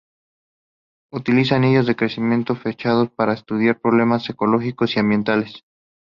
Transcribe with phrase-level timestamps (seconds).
[1.13, 5.63] Utiliza anillos de crecimiento fechados para estudiar problemas ecológicos y ambientales.